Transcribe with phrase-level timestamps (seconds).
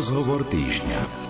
[0.00, 1.29] Rozhovor týždňa.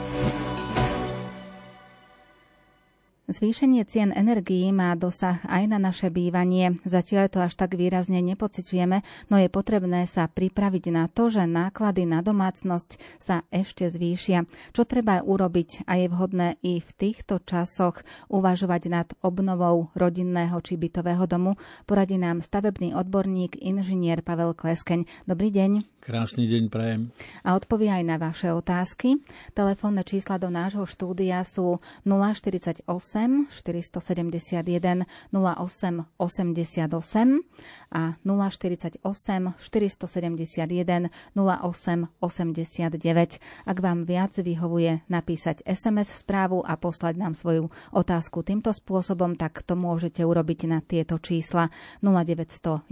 [3.31, 6.83] Zvýšenie cien energií má dosah aj na naše bývanie.
[6.83, 12.11] Zatiaľ to až tak výrazne nepociťujeme, no je potrebné sa pripraviť na to, že náklady
[12.11, 14.51] na domácnosť sa ešte zvýšia.
[14.75, 20.75] Čo treba urobiť a je vhodné i v týchto časoch uvažovať nad obnovou rodinného či
[20.75, 21.55] bytového domu,
[21.87, 25.07] poradí nám stavebný odborník inžinier Pavel Kleskeň.
[25.31, 26.03] Dobrý deň.
[26.03, 27.15] Krásny deň prajem.
[27.47, 29.23] A odpovie aj na vaše otázky.
[29.55, 32.91] Telefónne čísla do nášho štúdia sú 048
[33.29, 37.45] 471 08 88
[37.91, 43.43] a 048 471 08 89.
[43.67, 49.67] Ak vám viac vyhovuje napísať SMS správu a poslať nám svoju otázku týmto spôsobom, tak
[49.67, 52.87] to môžete urobiť na tieto čísla 0911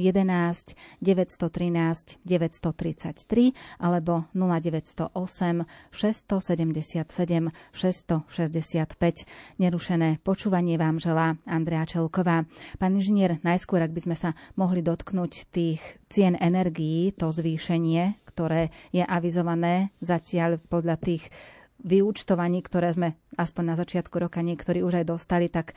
[0.98, 5.15] 913 933 alebo 0908
[5.95, 9.62] 677 665.
[9.62, 12.50] Nerušené počúvanie vám želá Andrea Čelková.
[12.83, 18.72] Pán inžinier, najskôr, ak by sme sa mohli dotknúť tých cien energií, to zvýšenie, ktoré
[18.89, 21.28] je avizované zatiaľ podľa tých
[21.84, 25.77] vyúčtovaní, ktoré sme aspoň na začiatku roka niektorí už aj dostali, tak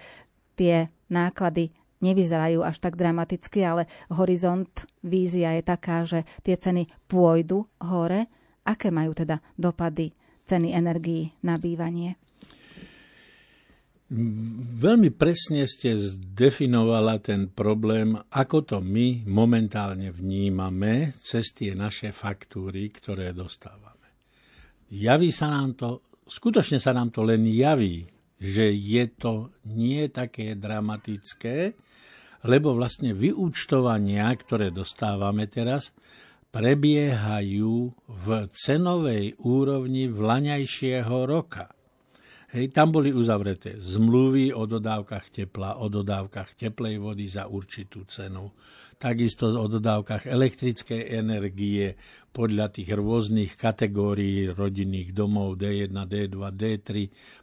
[0.55, 4.71] tie náklady nevyzerajú až tak dramaticky, ale horizont,
[5.05, 8.31] vízia je taká, že tie ceny pôjdu hore.
[8.65, 10.13] Aké majú teda dopady
[10.49, 12.17] ceny energií na bývanie?
[14.11, 22.91] Veľmi presne ste zdefinovala ten problém, ako to my momentálne vnímame cez tie naše faktúry,
[22.91, 24.11] ktoré dostávame.
[24.91, 28.03] Javí sa nám to, skutočne sa nám to len javí,
[28.35, 31.71] že je to nie také dramatické,
[32.51, 35.95] lebo vlastne vyúčtovania, ktoré dostávame teraz,
[36.51, 41.71] prebiehajú v cenovej úrovni vlaňajšieho roka.
[42.51, 48.51] Hej, tam boli uzavreté zmluvy o dodávkach tepla, o dodávkach teplej vody za určitú cenu,
[48.99, 51.95] takisto o dodávkach elektrickej energie
[52.35, 56.89] podľa tých rôznych kategórií rodinných domov D1, D2, D3.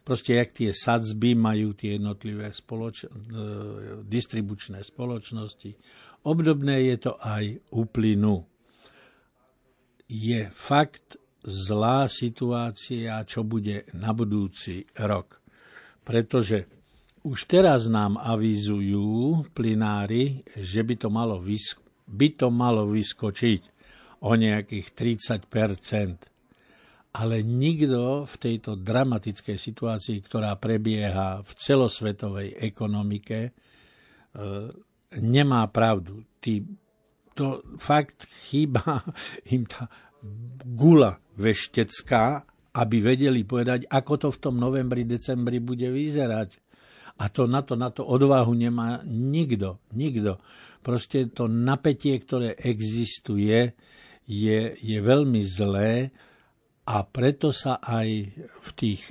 [0.05, 3.13] Proste jak tie sadzby majú tie jednotlivé spoloč- e,
[4.05, 5.73] distribučné spoločnosti.
[6.21, 8.45] Obdobné je to aj u plynu.
[10.05, 15.39] Je fakt, zlá situácia, čo bude na budúci rok.
[16.03, 16.67] Pretože
[17.23, 23.61] už teraz nám avizujú plinári, že by to malo, vysk- by to malo vyskočiť
[24.23, 26.29] o nejakých 30%
[27.09, 33.51] ale nikto v tejto dramatickej situácii, ktorá prebieha v celosvetovej ekonomike, e,
[35.17, 36.21] nemá pravdu.
[36.37, 36.61] Tí,
[37.33, 39.01] to fakt chýba
[39.53, 39.89] im tá
[40.65, 42.43] gula veštecká,
[42.75, 46.59] aby vedeli povedať, ako to v tom novembri, decembri bude vyzerať.
[47.19, 49.83] A to na to, na to odvahu nemá nikto.
[49.91, 50.39] Nikto.
[50.79, 53.75] Proste to napätie, ktoré existuje,
[54.29, 56.13] je, je veľmi zlé
[56.85, 58.07] a preto sa aj
[58.39, 59.01] v tých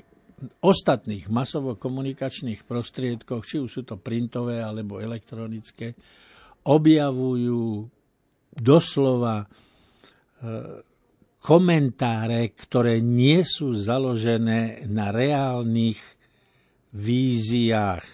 [0.62, 5.98] ostatných masovo-komunikačných prostriedkoch, či už sú to printové alebo elektronické,
[6.62, 7.90] objavujú
[8.54, 9.46] doslova e,
[11.38, 16.00] komentáre, ktoré nie sú založené na reálnych
[16.92, 18.04] víziách.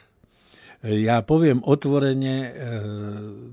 [0.84, 2.50] Ja poviem otvorene, e,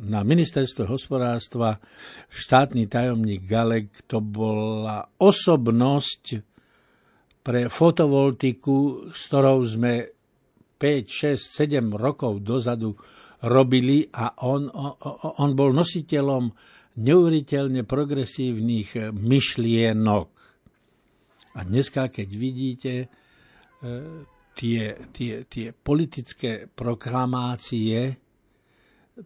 [0.04, 1.80] na ministerstve hospodárstva
[2.28, 6.44] štátny tajomník Galek to bola osobnosť
[7.40, 10.12] pre fotovoltiku, s ktorou sme
[10.76, 13.00] 5, 6, 7 rokov dozadu
[13.48, 14.94] robili a on, on,
[15.40, 16.52] on bol nositeľom
[17.02, 20.42] neuveriteľne progresívnych eh, myšlienok.
[21.52, 23.08] A dneska, keď vidíte e,
[24.56, 28.16] tie, tie, tie politické proklamácie,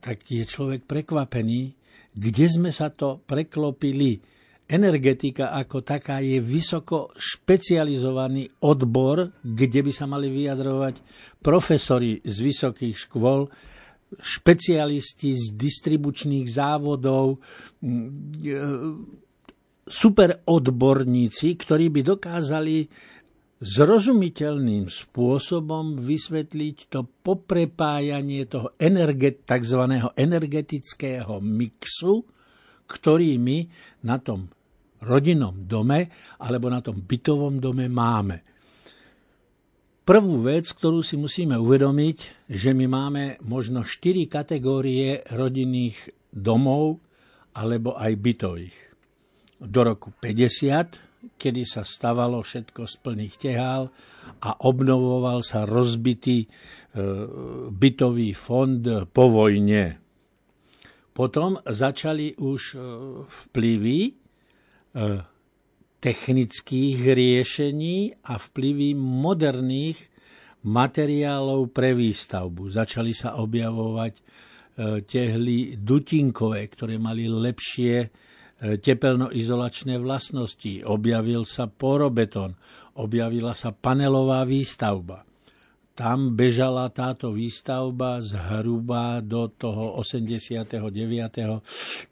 [0.02, 1.78] tak je človek prekvapený,
[2.18, 4.18] kde sme sa to preklopili.
[4.66, 11.06] Energetika ako taká je vysoko špecializovaný odbor, kde by sa mali vyjadrovať
[11.46, 13.46] profesori z vysokých škôl,
[14.14, 17.38] špecialisti z distribučných závodov,
[17.84, 18.56] e,
[19.86, 22.78] super odborníci, ktorí by dokázali
[23.62, 29.82] zrozumiteľným spôsobom vysvetliť to poprepájanie toho energet, tzv.
[30.14, 32.26] energetického mixu,
[32.86, 33.58] ktorý my
[34.06, 34.52] na tom
[35.02, 36.10] rodinnom dome
[36.42, 38.55] alebo na tom bytovom dome máme.
[40.06, 45.98] Prvú vec, ktorú si musíme uvedomiť, že my máme možno štyri kategórie rodinných
[46.30, 47.02] domov
[47.58, 48.78] alebo aj bytových.
[49.58, 53.90] Do roku 50 kedy sa stavalo všetko z plných tehál
[54.46, 56.48] a obnovoval sa rozbitý e,
[57.74, 59.98] bytový fond po vojne.
[61.16, 62.78] Potom začali už e,
[63.26, 64.12] vplyvy e,
[66.06, 70.06] technických riešení a vplyvy moderných
[70.62, 72.70] materiálov pre výstavbu.
[72.70, 74.22] Začali sa objavovať e,
[75.02, 78.26] tehly dutinkové, ktoré mali lepšie
[78.60, 80.82] tepelnoizolačné vlastnosti.
[80.88, 82.56] Objavil sa porobetón,
[82.96, 85.28] objavila sa panelová výstavba.
[85.96, 90.68] Tam bežala táto výstavba zhruba do toho 89.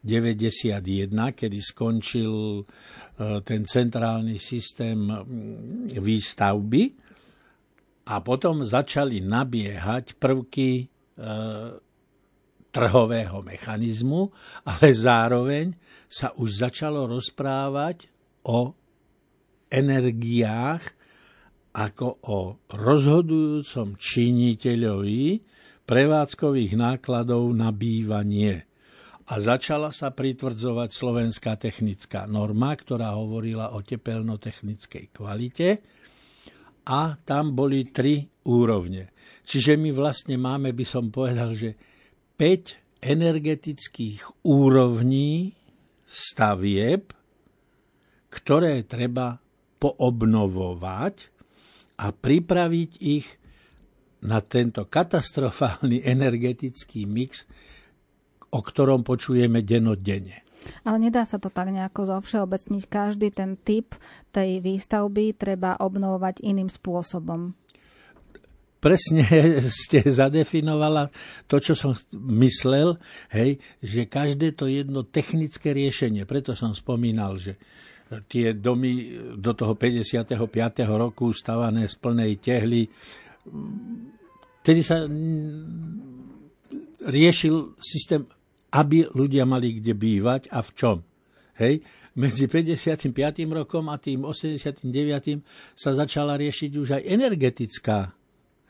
[1.12, 2.64] kedy skončil e,
[3.46, 5.06] ten centrálny systém
[5.94, 6.82] výstavby
[8.04, 10.84] a potom začali nabiehať prvky e,
[12.74, 14.34] trhového mechanizmu,
[14.66, 15.72] ale zároveň
[16.10, 18.10] sa už začalo rozprávať
[18.50, 18.74] o
[19.70, 20.82] energiách,
[21.74, 22.38] ako o
[22.70, 25.42] rozhodujúcom činiteľovi
[25.82, 28.62] prevádzkových nákladov na bývanie.
[29.24, 35.80] A začala sa pritvrdzovať slovenská technická norma, ktorá hovorila o tepelnotechnickej kvalite
[36.84, 39.16] a tam boli tri úrovne.
[39.44, 41.72] Čiže my vlastne máme, by som povedal, že
[42.36, 45.56] 5 energetických úrovní
[46.04, 47.12] stavieb,
[48.28, 49.40] ktoré treba
[49.80, 51.16] poobnovovať
[52.00, 53.26] a pripraviť ich
[54.24, 57.44] na tento katastrofálny energetický mix,
[58.54, 60.46] o ktorom počujeme denodenne.
[60.86, 62.82] Ale nedá sa to tak nejako zovšeobecniť.
[62.88, 63.92] Každý ten typ
[64.32, 67.52] tej výstavby treba obnovovať iným spôsobom.
[68.80, 69.24] Presne
[69.84, 71.08] ste zadefinovala
[71.48, 71.92] to, čo som
[72.40, 72.96] myslel,
[73.32, 76.24] hej, že každé to jedno technické riešenie.
[76.24, 77.60] Preto som spomínal, že
[78.28, 80.36] tie domy do toho 55.
[80.84, 82.88] roku stavané z plnej tehly.
[84.60, 85.04] Vtedy sa
[87.04, 88.24] riešil systém,
[88.74, 90.96] aby ľudia mali kde bývať a v čom.
[91.62, 91.86] Hej?
[92.18, 93.14] Medzi 55.
[93.54, 94.82] rokom a tým 89.
[95.78, 98.14] sa začala riešiť už aj energetická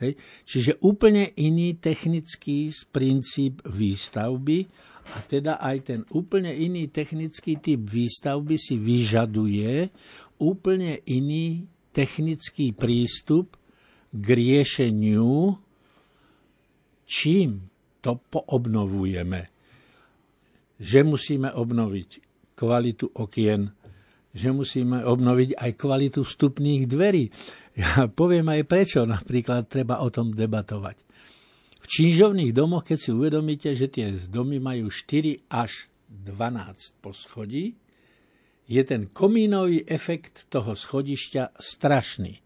[0.02, 0.18] Hej.
[0.42, 4.66] Čiže úplne iný technický princíp výstavby
[5.14, 9.94] a teda aj ten úplne iný technický typ výstavby si vyžaduje
[10.42, 13.54] úplne iný technický prístup
[14.10, 15.54] k riešeniu,
[17.06, 17.70] čím
[18.02, 19.53] to poobnovujeme.
[20.84, 22.10] Že musíme obnoviť
[22.52, 23.72] kvalitu okien,
[24.34, 27.32] že musíme obnoviť aj kvalitu vstupných dverí.
[27.74, 31.02] Ja poviem aj prečo, napríklad treba o tom debatovať.
[31.82, 37.74] V čížovných domoch, keď si uvedomíte, že tie domy majú 4 až 12 poschodí,
[38.64, 42.40] je ten komínový efekt toho schodišťa strašný.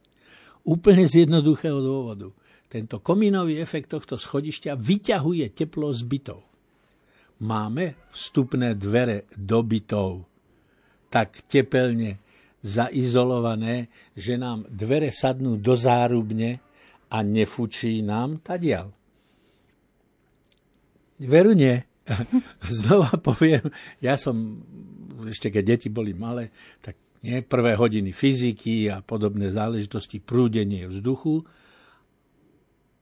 [0.67, 2.35] Úplne z jednoduchého dôvodu.
[2.67, 6.48] Tento komínový efekt tohto schodišťa vyťahuje teplo z bytov.
[7.39, 10.27] Máme vstupné dvere do bytov
[11.09, 12.21] tak tepelne
[12.61, 16.61] zaizolované, že nám dvere sadnú do zárubne
[17.09, 18.93] a nefučí nám tadial.
[21.19, 21.81] Veru nie.
[22.83, 24.61] Znova poviem, ja som,
[25.29, 26.53] ešte keď deti boli malé,
[26.85, 26.95] tak
[27.25, 31.43] nie, prvé hodiny fyziky a podobné záležitosti, prúdenie vzduchu.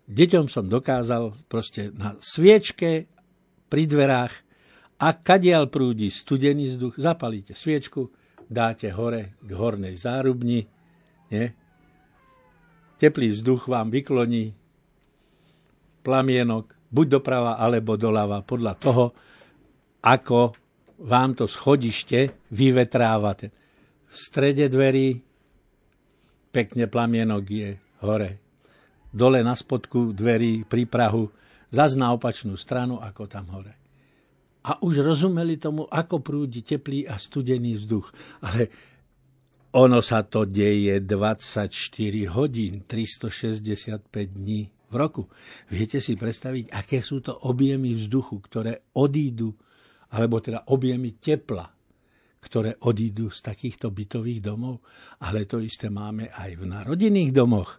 [0.07, 3.11] Deťom som dokázal proste na sviečke
[3.67, 4.35] pri dverách
[4.97, 8.09] a kadiaľ prúdi studený vzduch, zapalíte sviečku,
[8.49, 10.65] dáte hore k hornej zárubni,
[11.29, 11.47] nie?
[12.97, 14.57] teplý vzduch vám vykloní
[16.01, 19.05] plamienok buď doprava alebo doľava podľa toho,
[20.01, 20.55] ako
[21.03, 23.53] vám to schodište vyvetrávate.
[24.07, 25.19] V strede dverí
[26.55, 27.71] pekne plamienok je
[28.07, 28.31] hore.
[29.13, 31.29] Dole na spodku dverí pri Prahu,
[31.77, 33.77] zaz na opačnú stranu ako tam hore
[34.67, 38.11] a už rozumeli tomu, ako prúdi teplý a studený vzduch.
[38.43, 38.67] Ale
[39.79, 41.71] ono sa to deje 24
[42.35, 45.31] hodín, 365 dní v roku.
[45.71, 49.55] Viete si predstaviť, aké sú to objemy vzduchu, ktoré odídu,
[50.11, 51.71] alebo teda objemy tepla,
[52.43, 54.83] ktoré odídu z takýchto bytových domov.
[55.23, 57.79] Ale to isté máme aj v narodinných domoch.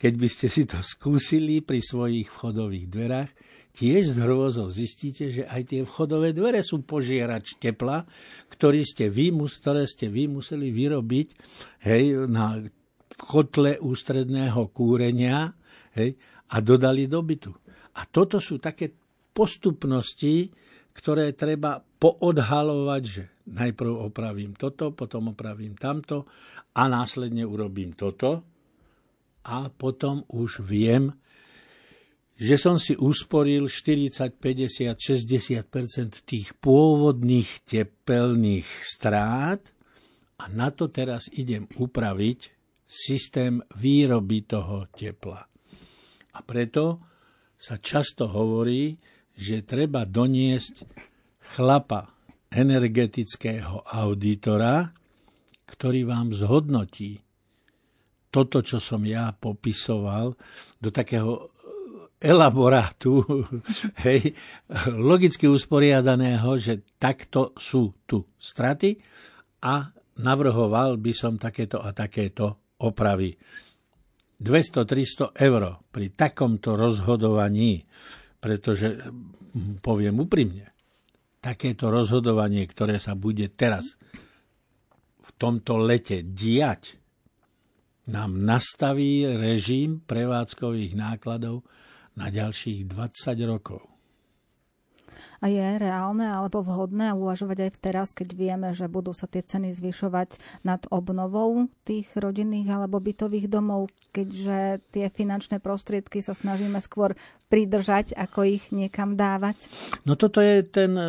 [0.00, 3.30] Keď by ste si to skúsili pri svojich vchodových dverách,
[3.76, 8.08] tiež z hrôzou zistíte, že aj tie vchodové dvere sú požierač tepla,
[8.48, 11.28] ktorý ste vy, ktoré ste vy museli vyrobiť
[11.84, 12.64] hej, na
[13.20, 15.52] kotle ústredného kúrenia
[15.92, 16.16] hej,
[16.48, 17.52] a dodali do bytu.
[18.00, 18.88] A toto sú také
[19.36, 20.48] postupnosti,
[20.96, 26.24] ktoré treba poodhalovať, že najprv opravím toto, potom opravím tamto
[26.72, 28.49] a následne urobím toto
[29.50, 31.10] a potom už viem,
[32.38, 39.60] že som si usporil 40, 50, 60% tých pôvodných tepelných strát
[40.40, 42.48] a na to teraz idem upraviť
[42.86, 45.44] systém výroby toho tepla.
[46.32, 47.02] A preto
[47.60, 48.96] sa často hovorí,
[49.36, 50.88] že treba doniesť
[51.58, 52.08] chlapa
[52.48, 54.96] energetického auditora,
[55.68, 57.20] ktorý vám zhodnotí
[58.30, 60.32] toto, čo som ja popisoval,
[60.78, 61.50] do takého
[62.20, 63.24] elaborátu,
[64.06, 64.36] hej,
[64.94, 68.96] logicky usporiadaného, že takto sú tu straty
[69.66, 69.88] a
[70.20, 73.34] navrhoval by som takéto a takéto opravy.
[74.40, 77.84] 200-300 eur pri takomto rozhodovaní,
[78.40, 78.96] pretože
[79.84, 80.72] poviem úprimne,
[81.40, 84.00] takéto rozhodovanie, ktoré sa bude teraz
[85.20, 86.99] v tomto lete diať,
[88.06, 91.66] nám nastaví režim prevádzkových nákladov
[92.16, 93.89] na ďalších 20 rokov.
[95.40, 99.72] A je reálne alebo vhodné uvažovať aj teraz, keď vieme, že budú sa tie ceny
[99.72, 100.36] zvyšovať
[100.68, 107.16] nad obnovou tých rodinných alebo bytových domov, keďže tie finančné prostriedky sa snažíme skôr
[107.48, 109.72] pridržať, ako ich niekam dávať?
[110.06, 111.08] No toto je ten, eh,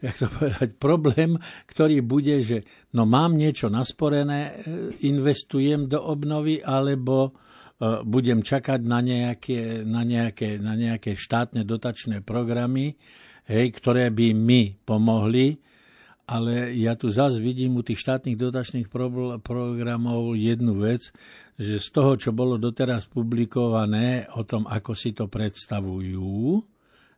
[0.06, 4.54] jak to povedať, problém, ktorý bude, že no mám niečo nasporené, eh,
[5.08, 7.34] investujem do obnovy, alebo
[8.04, 13.00] budem čakať na nejaké, na nejaké, na nejaké štátne dotačné programy,
[13.48, 15.56] hej, ktoré by mi pomohli,
[16.30, 21.10] ale ja tu zase vidím u tých štátnych dotačných pro, programov jednu vec,
[21.58, 26.62] že z toho, čo bolo doteraz publikované o tom, ako si to predstavujú,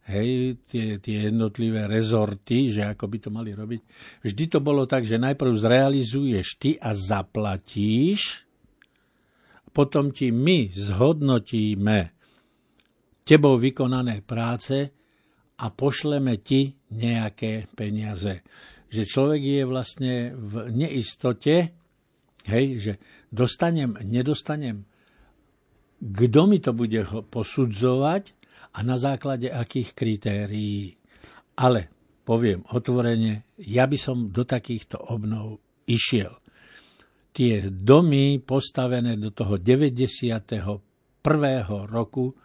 [0.08, 3.80] hej, tie, tie jednotlivé rezorty, že ako by to mali robiť,
[4.24, 8.48] vždy to bolo tak, že najprv zrealizuješ ty a zaplatíš,
[9.72, 11.98] potom ti my zhodnotíme
[13.24, 14.92] tebou vykonané práce
[15.58, 18.44] a pošleme ti nejaké peniaze.
[18.92, 21.72] Že človek je vlastne v neistote,
[22.44, 22.92] hej, že
[23.32, 24.84] dostanem, nedostanem,
[26.02, 28.34] kto mi to bude posudzovať
[28.74, 30.98] a na základe akých kritérií.
[31.56, 31.88] Ale
[32.26, 36.41] poviem otvorene, ja by som do takýchto obnov išiel
[37.32, 40.80] tie domy postavené do toho 91.
[41.88, 42.36] roku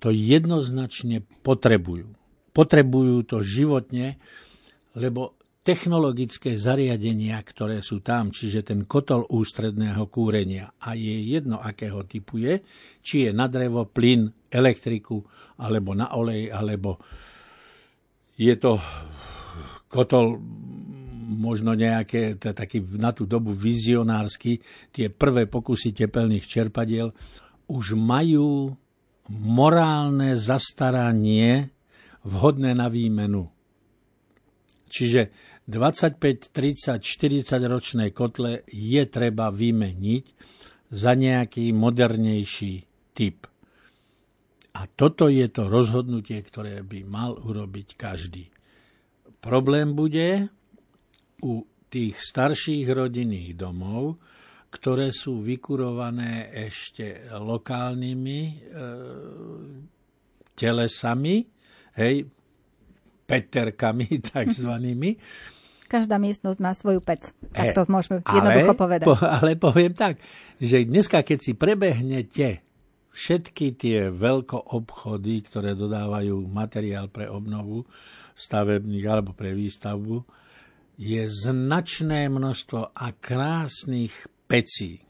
[0.00, 2.08] to jednoznačne potrebujú.
[2.52, 4.16] Potrebujú to životne,
[4.96, 12.04] lebo technologické zariadenia, ktoré sú tam, čiže ten kotol ústredného kúrenia a je jedno, akého
[12.04, 12.60] typu je,
[13.00, 15.24] či je na drevo, plyn, elektriku,
[15.56, 17.00] alebo na olej, alebo
[18.36, 18.76] je to
[19.88, 20.36] kotol
[21.24, 24.60] možno nejaké, taký na tú dobu vizionársky,
[24.92, 27.10] tie prvé pokusy tepelných čerpadiel
[27.68, 28.76] už majú
[29.32, 31.72] morálne zastaranie
[32.24, 33.48] vhodné na výmenu.
[34.92, 35.32] Čiže
[35.64, 40.24] 25, 30, 40 ročné kotle je treba vymeniť
[40.92, 42.74] za nejaký modernejší
[43.16, 43.48] typ.
[44.74, 48.50] A toto je to rozhodnutie, ktoré by mal urobiť každý.
[49.38, 50.50] Problém bude,
[51.42, 54.18] u tých starších rodinných domov,
[54.74, 58.54] ktoré sú vykurované ešte lokálnymi e,
[60.58, 61.46] telesami,
[61.94, 62.26] hej,
[63.22, 65.10] peterkami takzvanými.
[65.86, 67.30] Každá miestnosť má svoju pec.
[67.54, 69.06] Tak to môžeme ale, jednoducho povedať.
[69.06, 70.18] Po, ale poviem tak,
[70.58, 72.66] že dneska, keď si prebehnete
[73.14, 77.86] všetky tie veľkoobchody, ktoré dodávajú materiál pre obnovu
[78.34, 80.26] stavebných alebo pre výstavbu,
[80.94, 84.14] je značné množstvo a krásnych
[84.46, 85.02] pecí.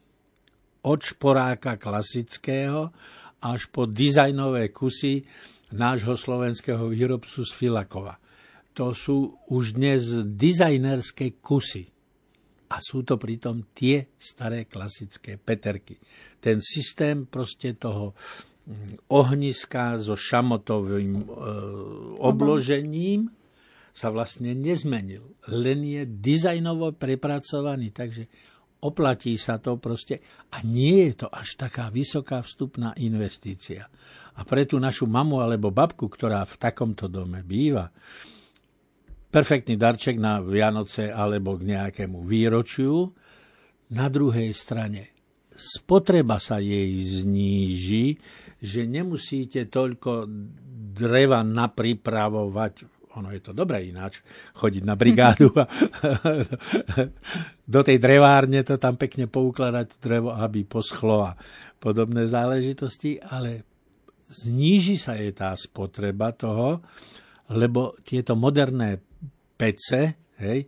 [0.85, 2.93] Od šporáka klasického
[3.45, 5.25] až po dizajnové kusy
[5.73, 8.17] nášho slovenského výrobcu z Filakova.
[8.75, 11.89] To sú už dnes dizajnerské kusy.
[12.75, 16.01] A sú to pritom tie staré klasické peterky.
[16.43, 18.19] Ten systém proste toho
[18.67, 21.25] mm, ohniska so šamotovým e,
[22.19, 23.31] obložením,
[23.95, 25.39] sa vlastne nezmenil.
[25.47, 28.27] Len je dizajnovo prepracovaný, takže
[28.83, 30.19] oplatí sa to proste
[30.51, 33.87] a nie je to až taká vysoká vstupná investícia.
[34.35, 37.87] A pre tú našu mamu alebo babku, ktorá v takomto dome býva,
[39.31, 43.15] perfektný darček na Vianoce alebo k nejakému výročiu.
[43.95, 45.15] Na druhej strane
[45.55, 48.19] spotreba sa jej zníži,
[48.59, 50.27] že nemusíte toľko
[50.95, 54.21] dreva napripravovať ono je to dobré ináč,
[54.59, 55.65] chodiť na brigádu a
[57.65, 61.33] do tej drevárne to tam pekne poukladať drevo, aby poschlo a
[61.79, 63.65] podobné záležitosti, ale
[64.27, 66.83] zníži sa je tá spotreba toho,
[67.53, 68.99] lebo tieto moderné
[69.55, 70.65] pece, hej,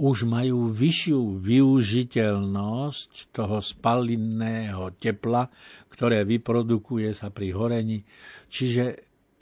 [0.00, 5.44] už majú vyššiu využiteľnosť toho spalinného tepla,
[5.92, 8.00] ktoré vyprodukuje sa pri horení.
[8.48, 8.84] Čiže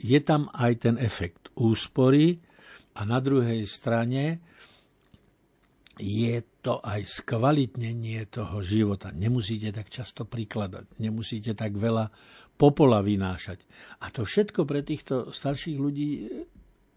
[0.03, 2.43] je tam aj ten efekt úspory
[2.99, 4.43] a na druhej strane
[5.99, 9.11] je to aj skvalitnenie toho života.
[9.11, 12.11] Nemusíte tak často prikladať, nemusíte tak veľa
[12.59, 13.63] popola vynášať.
[14.03, 16.27] A to všetko pre týchto starších ľudí,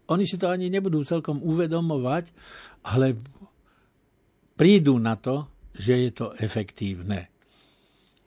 [0.07, 2.31] oni si to ani nebudú celkom uvedomovať,
[2.87, 3.15] ale
[4.55, 7.32] prídu na to, že je to efektívne.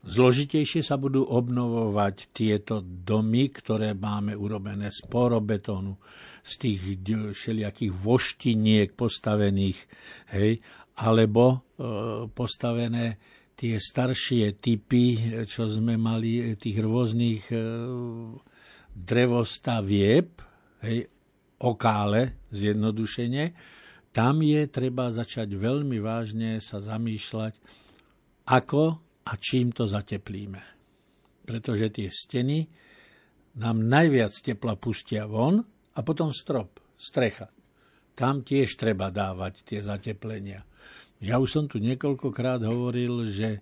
[0.06, 5.98] Zložitejšie sa budú obnovovať tieto domy, ktoré máme urobené z porobetónu,
[6.46, 6.78] z tých
[7.34, 9.78] všelijakých voštiniek postavených,
[10.30, 10.62] hej,
[11.02, 11.56] alebo e,
[12.30, 13.18] postavené
[13.58, 17.58] tie staršie typy, čo sme mali, tých rôznych e,
[18.94, 20.38] drevostavieb,
[20.86, 21.10] hej,
[21.58, 23.44] okále, zjednodušene,
[24.14, 27.58] tam je treba začať veľmi vážne sa zamýšľať,
[28.46, 30.62] ako a čím to zateplíme.
[31.46, 32.66] Pretože tie steny
[33.58, 35.62] nám najviac tepla pustia von
[35.96, 37.50] a potom strop, strecha.
[38.16, 40.64] Tam tiež treba dávať tie zateplenia.
[41.20, 43.60] Ja už som tu niekoľkokrát hovoril, že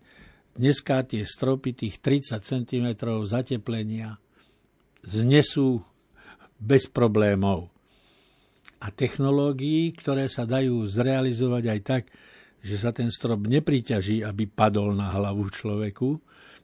[0.58, 2.86] dneska tie stropy tých 30 cm
[3.26, 4.18] zateplenia
[5.02, 5.82] znesú
[6.58, 7.70] bez problémov
[8.78, 12.02] a technológií, ktoré sa dajú zrealizovať aj tak,
[12.64, 16.08] že sa ten strop nepriťaží, aby padol na hlavu človeku.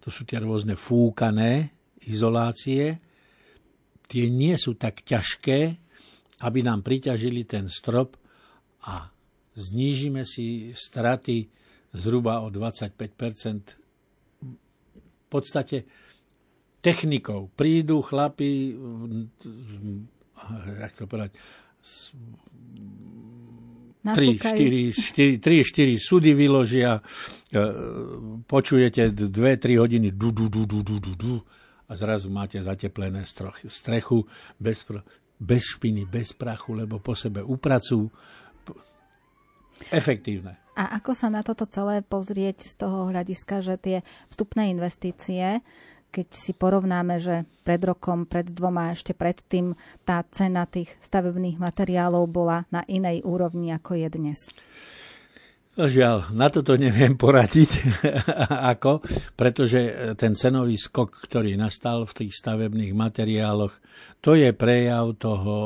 [0.01, 1.77] To sú tie rôzne fúkané
[2.09, 2.97] izolácie.
[4.09, 5.77] Tie nie sú tak ťažké,
[6.41, 8.17] aby nám priťažili ten strop
[8.89, 9.13] a
[9.53, 11.53] znížime si straty
[11.93, 12.97] zhruba o 25
[14.41, 15.85] V podstate
[16.81, 18.73] technikou prídu chlapi,
[20.81, 21.37] jak to povedať,
[24.01, 27.05] 3, 4, 4, 3, 4 súdy vyložia,
[27.53, 27.61] e,
[28.49, 31.35] počujete 2-3 hodiny du, du, du, du, du, du, du,
[31.91, 33.27] a zrazu máte zateplené
[33.69, 34.25] strechu
[34.57, 34.87] bez,
[35.37, 38.09] bez špiny, bez prachu, lebo po sebe upracujú.
[39.91, 40.61] Efektívne.
[40.77, 43.97] A ako sa na toto celé pozrieť z toho hľadiska, že tie
[44.29, 45.65] vstupné investície
[46.11, 52.27] keď si porovnáme, že pred rokom, pred dvoma, ešte predtým tá cena tých stavebných materiálov
[52.27, 54.41] bola na inej úrovni, ako je dnes?
[55.81, 58.03] Žiaľ, na toto neviem poradiť,
[58.75, 59.07] ako,
[59.39, 63.73] pretože ten cenový skok, ktorý nastal v tých stavebných materiáloch,
[64.21, 65.57] to je prejav toho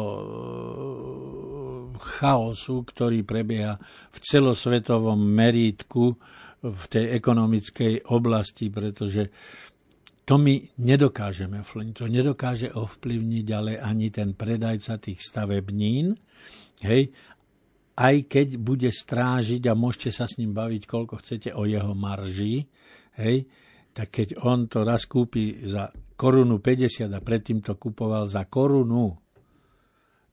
[1.98, 3.80] chaosu, ktorý prebieha
[4.12, 6.14] v celosvetovom merítku
[6.64, 9.32] v tej ekonomickej oblasti, pretože
[10.24, 11.94] to my nedokážeme ovplyvniť.
[12.00, 16.16] To nedokáže ovplyvniť ale ani ten predajca tých stavebnín.
[16.80, 17.12] Hej,
[17.94, 22.66] aj keď bude strážiť a môžete sa s ním baviť, koľko chcete o jeho marži,
[23.20, 23.46] hej,
[23.94, 29.14] tak keď on to raz kúpi za korunu 50 a predtým to kupoval za korunu,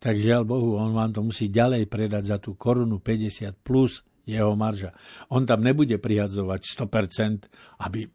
[0.02, 4.58] tak žiaľ Bohu, on vám to musí ďalej predať za tú korunu 50 plus jeho
[4.58, 4.98] marža.
[5.30, 8.10] On tam nebude prihadzovať 100%, aby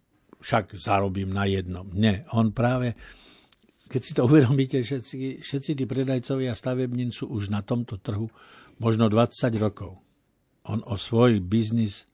[0.46, 1.90] však zarobím na jednom.
[1.90, 2.94] Nie, on práve,
[3.90, 8.30] keď si to uvedomíte, všetci, všetci tí predajcovia stavebnín sú už na tomto trhu
[8.78, 9.98] možno 20 rokov.
[10.70, 12.06] On o svoj biznis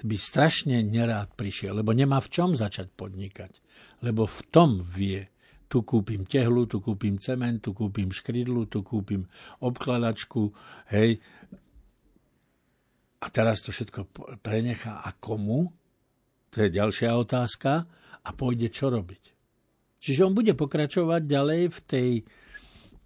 [0.00, 3.58] by strašne nerád prišiel, lebo nemá v čom začať podnikať.
[4.00, 5.28] Lebo v tom vie,
[5.68, 9.28] tu kúpim tehlu, tu kúpim cement, tu kúpim škridlu, tu kúpim
[9.60, 10.50] obkladačku,
[10.88, 11.20] hej.
[13.20, 14.08] A teraz to všetko
[14.40, 15.68] prenechá a komu?
[16.54, 17.86] To je ďalšia otázka.
[18.20, 19.32] A pôjde čo robiť.
[20.00, 22.10] Čiže on bude pokračovať ďalej v tej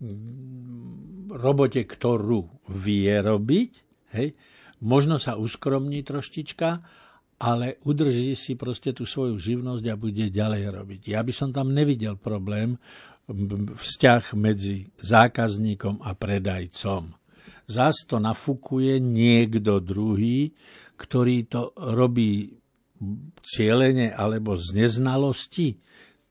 [0.02, 3.70] mm, robote, ktorú vie robiť.
[4.14, 4.38] Hej.
[4.82, 6.82] Možno sa uskromní troštička,
[7.42, 11.00] ale udrží si proste tú svoju živnosť a bude ďalej robiť.
[11.10, 12.78] Ja by som tam nevidel problém
[13.74, 17.16] vzťah medzi zákazníkom a predajcom.
[17.64, 20.52] Zás to nafúkuje niekto druhý,
[21.00, 22.52] ktorý to robí
[23.42, 25.78] cieľene alebo z neznalosti,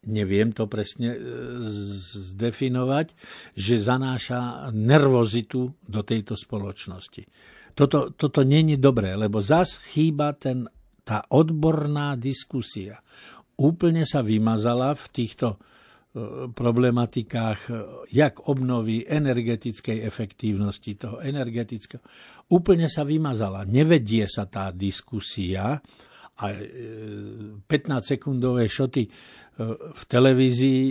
[0.08, 1.20] neviem to presne e,
[2.34, 3.08] zdefinovať,
[3.56, 7.24] že zanáša nervozitu do tejto spoločnosti.
[7.74, 10.70] Toto, toto není dobré, lebo zas chýba ten,
[11.02, 13.02] tá odborná diskusia.
[13.58, 15.58] Úplne sa vymazala v týchto
[16.54, 17.60] problematikách
[18.14, 22.06] jak obnovy energetickej efektívnosti toho energetického.
[22.54, 23.66] Úplne sa vymazala.
[23.66, 25.82] Nevedie sa tá diskusia
[26.42, 26.46] a
[27.70, 29.04] 15-sekundové šoty
[29.94, 30.82] v televízii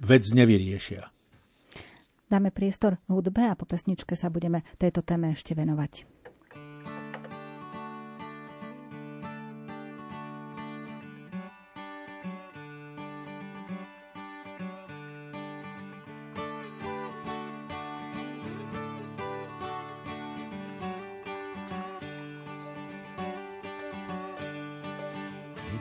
[0.00, 1.02] vec nevyriešia.
[2.32, 6.21] Dáme priestor hudbe a po pesničke sa budeme tejto téme ešte venovať.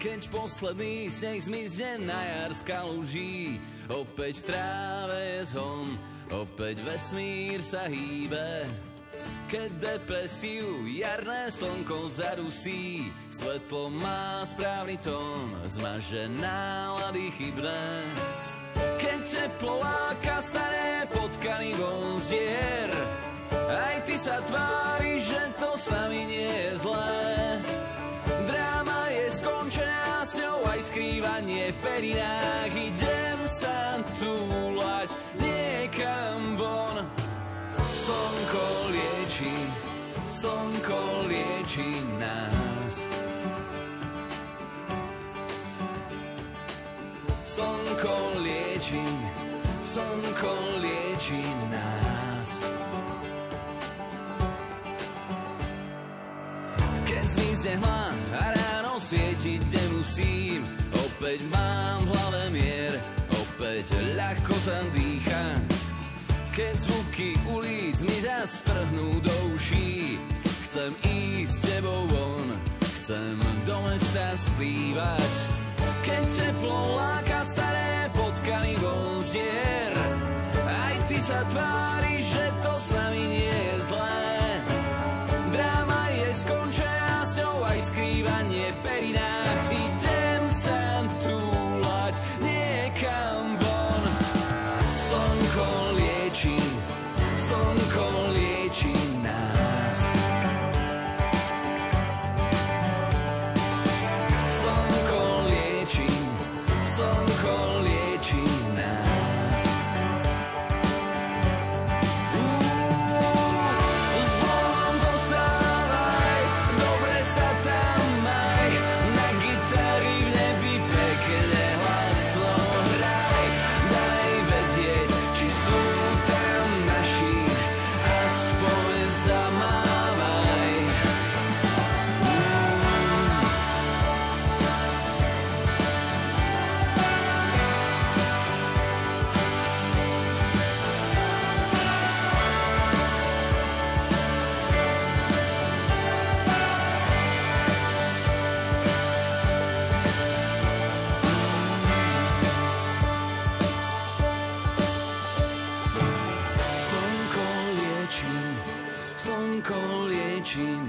[0.02, 5.94] Keď posledný sneh zmizne na jar z kaluží, opäť tráve je zhon,
[6.34, 8.66] opäť vesmír sa hýbe.
[9.46, 18.02] Keď depresiu jarné slnko zarusí, svetlo má správny tón, zmaže nálady chybné.
[18.98, 22.90] Keď teplo láka staré potkany von zdier,
[23.54, 27.22] aj ty sa tvári, že to s nami nie je zlé
[30.82, 32.74] skrývanie v perinách.
[32.74, 37.06] Idem sa túlať niekam von.
[37.78, 39.54] Slnko lieči,
[40.34, 42.96] slnko lieči nás.
[47.46, 49.06] Slnko lieči,
[49.86, 52.50] slnko lieči nás.
[57.06, 58.02] Keď zmizne hmla
[58.34, 58.61] a
[59.02, 60.62] svietiť nemusím.
[60.94, 62.94] Opäť mám v hlave mier,
[63.34, 65.46] opäť ľahko sa dýcha.
[66.52, 70.20] Keď zvuky ulic mi zastrhnú do uší,
[70.68, 72.48] chcem ísť s tebou von,
[73.02, 75.32] chcem do mesta splývať.
[76.06, 79.94] Keď teplo láka staré potkany von zdier,
[80.68, 82.46] aj ty sa tváriš, že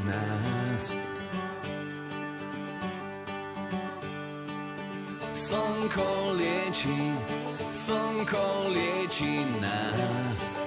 [0.04, 0.94] nás.
[5.34, 7.12] Slnko lieči,
[7.70, 10.61] slnko lieči nás.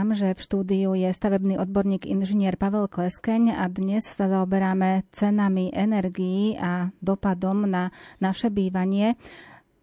[0.00, 5.68] Pripomínam, že v štúdiu je stavebný odborník inžinier Pavel Kleskeň a dnes sa zaoberáme cenami
[5.76, 9.12] energií a dopadom na naše bývanie.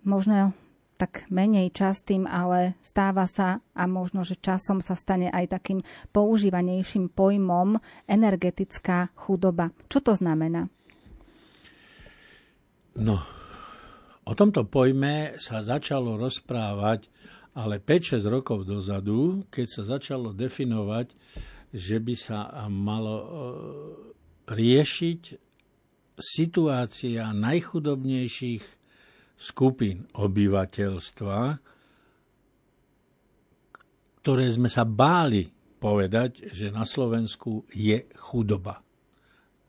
[0.10, 0.58] Možno
[0.97, 7.13] tak menej častým, ale stáva sa a možno, že časom sa stane aj takým používanejším
[7.13, 7.77] pojmom
[8.10, 9.69] energetická chudoba.
[9.86, 10.65] Čo to znamená?
[12.97, 13.21] No,
[14.25, 17.06] o tomto pojme sa začalo rozprávať
[17.58, 21.10] ale 5-6 rokov dozadu, keď sa začalo definovať,
[21.74, 23.28] že by sa malo e,
[24.54, 25.22] riešiť
[26.17, 28.63] situácia najchudobnejších
[29.38, 31.39] skupín obyvateľstva,
[34.22, 38.82] ktoré sme sa báli povedať, že na Slovensku je chudoba.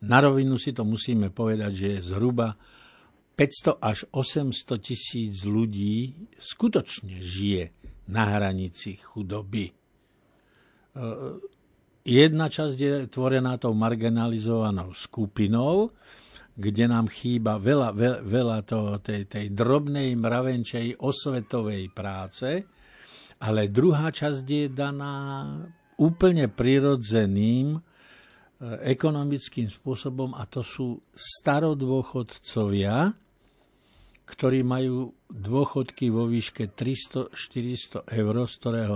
[0.04, 2.56] Na rovinu si to musíme povedať, že je zhruba
[3.38, 7.70] 500 až 800 tisíc ľudí skutočne žije
[8.10, 9.70] na hranici chudoby.
[9.70, 9.72] E,
[12.02, 15.94] jedna časť je tvorená tou marginalizovanou skupinou,
[16.58, 22.66] kde nám chýba veľa, veľa, veľa toho, tej, tej drobnej mravenčej osvetovej práce,
[23.38, 25.46] ale druhá časť je daná
[25.94, 27.78] úplne prirodzeným
[28.58, 33.14] E, ekonomickým spôsobom a to sú starodôchodcovia,
[34.28, 38.94] ktorí majú dôchodky vo výške 300-400 eur, z ktorého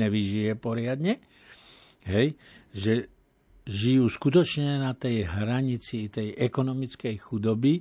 [0.00, 1.20] nevyžije poriadne,
[2.08, 2.32] hej,
[2.72, 3.12] že
[3.64, 7.80] žijú skutočne na tej hranici tej ekonomickej chudoby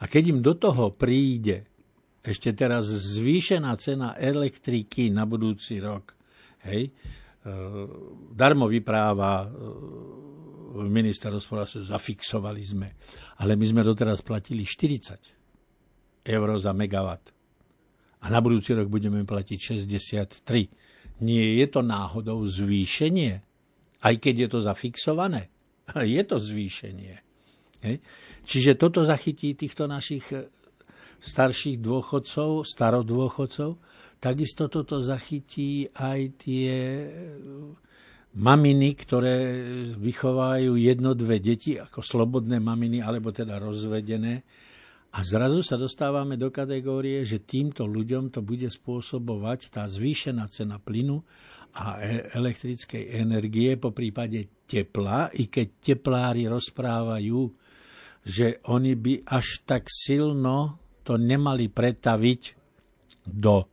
[0.00, 1.64] a keď im do toho príde
[2.24, 6.16] ešte teraz zvýšená cena elektriky na budúci rok,
[6.64, 6.92] hej, e,
[8.32, 9.48] darmo vypráva e,
[10.88, 12.88] minister hospodárstva, zafixovali sme.
[13.44, 15.43] Ale my sme doteraz platili 40
[16.24, 17.30] eur za megawatt.
[18.24, 21.20] A na budúci rok budeme platiť 63.
[21.20, 23.32] Nie je to náhodou zvýšenie?
[24.00, 25.52] Aj keď je to zafixované?
[26.16, 27.20] Je to zvýšenie.
[28.44, 30.48] Čiže toto zachytí týchto našich eh,
[31.20, 33.76] starších dôchodcov, starodôchodcov.
[34.20, 36.72] Takisto toto zachytí aj tie
[38.34, 39.36] maminy, ktoré
[40.00, 44.42] vychovajú jedno, dve deti, ako slobodné maminy, alebo teda rozvedené.
[45.14, 50.82] A zrazu sa dostávame do kategórie, že týmto ľuďom to bude spôsobovať tá zvýšená cena
[50.82, 51.22] plynu
[51.78, 57.46] a e- elektrickej energie, po prípade tepla, i keď teplári rozprávajú,
[58.26, 62.42] že oni by až tak silno to nemali pretaviť
[63.30, 63.70] do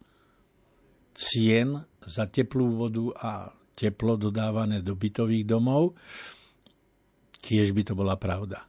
[1.17, 3.31] cien za teplú vodu a
[3.73, 5.97] teplo dodávané do bytových domov,
[7.41, 8.61] tiež by to bola pravda.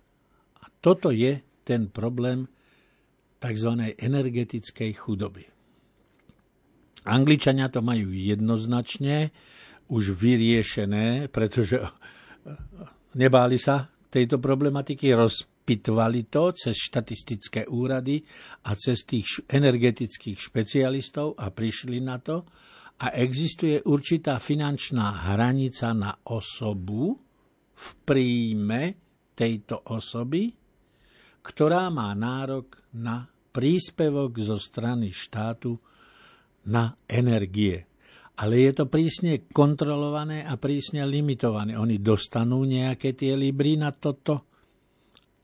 [0.56, 1.36] A toto je
[1.68, 2.48] ten problém
[3.42, 3.98] tzv.
[3.98, 5.42] energetickej chudoby.
[7.02, 9.34] Angličania to majú jednoznačne
[9.90, 11.82] už vyriešené, pretože
[13.18, 18.22] nebáli sa tejto problematiky, rozpitvali to cez štatistické úrady
[18.70, 22.46] a cez tých energetických špecialistov a prišli na to,
[23.02, 27.18] a existuje určitá finančná hranica na osobu
[27.74, 28.82] v príjme
[29.34, 30.54] tejto osoby,
[31.42, 35.76] ktorá má nárok na príspevok zo strany štátu
[36.66, 37.84] na energie.
[38.32, 41.76] Ale je to prísne kontrolované a prísne limitované.
[41.76, 44.48] Oni dostanú nejaké tie libry na toto,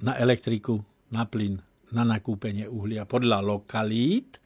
[0.02, 0.80] na elektriku,
[1.12, 1.60] na plyn,
[1.92, 4.40] na nakúpenie uhlia podľa lokalít,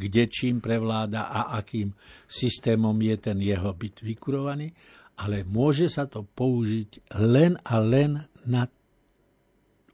[0.00, 1.92] kde čím prevláda a akým
[2.24, 4.72] systémom je ten jeho byt vykurovaný,
[5.20, 8.64] ale môže sa to použiť len a len na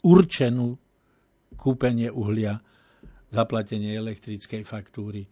[0.06, 0.78] určenú
[1.58, 2.62] kúpenie uhlia,
[3.30, 5.26] zaplatenie elektrickej faktúry.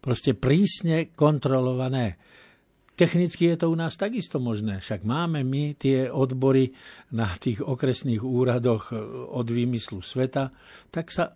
[0.00, 2.20] Proste prísne kontrolované.
[2.94, 6.70] Technicky je to u nás takisto možné, však máme my tie odbory
[7.10, 8.94] na tých okresných úradoch
[9.34, 10.54] od výmyslu sveta,
[10.94, 11.34] tak sa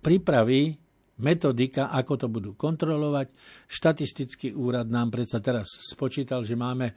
[0.00, 0.72] pripraví
[1.20, 3.28] metodika, ako to budú kontrolovať.
[3.68, 6.96] Štatistický úrad nám predsa teraz spočítal, že máme,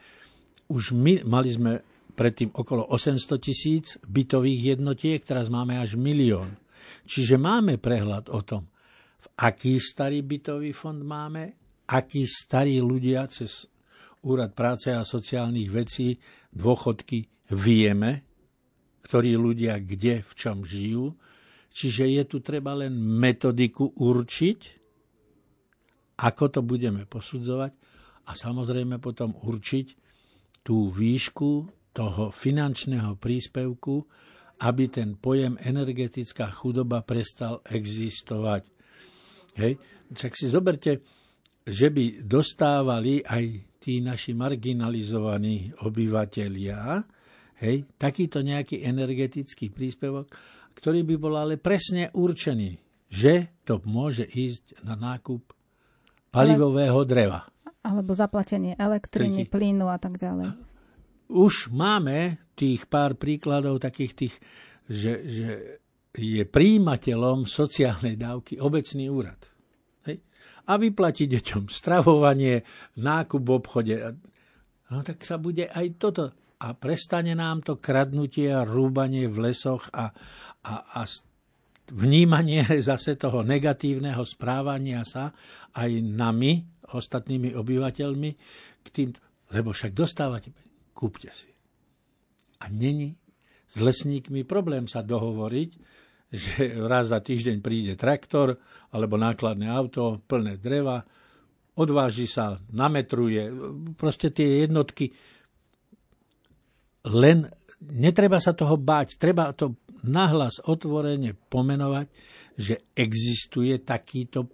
[0.71, 1.83] už my, mali sme
[2.17, 6.55] predtým okolo 800 tisíc bytových jednotiek, teraz máme až milión.
[7.07, 8.67] Čiže máme prehľad o tom,
[9.17, 11.57] v aký starý bytový fond máme,
[11.89, 13.69] akí starí ľudia cez
[14.27, 16.17] Úrad práce a sociálnych vecí,
[16.51, 18.25] dôchodky vieme,
[19.05, 21.15] ktorí ľudia kde, v čom žijú,
[21.77, 24.59] Čiže je tu treba len metodiku určiť,
[26.17, 27.71] ako to budeme posudzovať
[28.25, 29.87] a samozrejme potom určiť
[30.65, 31.51] tú výšku
[31.93, 34.09] toho finančného príspevku,
[34.57, 38.65] aby ten pojem energetická chudoba prestal existovať.
[39.57, 39.77] Hej.
[40.13, 41.03] Tak si zoberte,
[41.67, 43.43] že by dostávali aj
[43.83, 47.03] tí naši marginalizovaní obyvateľia
[47.61, 50.29] hej, takýto nejaký energetický príspevok,
[50.77, 52.77] ktorý by bol ale presne určený,
[53.09, 55.41] že to môže ísť na nákup
[56.29, 57.49] palivového dreva.
[57.81, 60.53] Alebo zaplatenie elektriny, plynu a tak ďalej.
[61.27, 64.35] Už máme tých pár príkladov takých tých,
[64.87, 65.49] že, že
[66.17, 69.37] je príjimateľom sociálnej dávky obecný úrad.
[70.09, 70.23] Hej?
[70.65, 72.65] A vyplatí deťom stravovanie,
[72.97, 73.95] nákup v obchode.
[74.89, 79.93] No tak sa bude aj toto a prestane nám to kradnutie a rúbanie v lesoch
[79.93, 80.09] a,
[80.65, 81.01] a, a
[81.93, 85.29] vnímanie zase toho negatívneho správania sa
[85.77, 88.29] aj nami, ostatnými obyvateľmi,
[88.81, 89.09] k tým,
[89.53, 90.55] lebo však dostávate,
[90.97, 91.53] kúpte si.
[92.57, 93.13] A není
[93.69, 95.69] s lesníkmi problém sa dohovoriť,
[96.33, 98.57] že raz za týždeň príde traktor
[98.89, 101.05] alebo nákladné auto plné dreva,
[101.77, 103.53] odváži sa, nametruje,
[103.93, 105.13] proste tie jednotky.
[107.05, 107.45] Len
[107.93, 112.07] netreba sa toho báť, treba to nahlas otvorene pomenovať,
[112.57, 114.49] že existuje takýto e,